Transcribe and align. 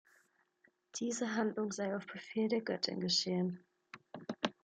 Diese 0.95 1.35
Handlung 1.35 1.71
sei 1.71 1.95
auf 1.95 2.07
Befehl 2.07 2.47
der 2.47 2.61
Göttin 2.61 2.99
geschehen. 2.99 3.63